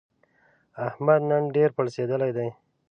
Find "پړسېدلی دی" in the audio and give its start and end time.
1.77-2.49